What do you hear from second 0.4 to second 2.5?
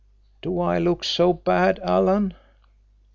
Do I look so bad, Alan?"